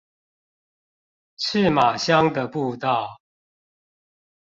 [1.37, 3.19] 赤馬鄉的步道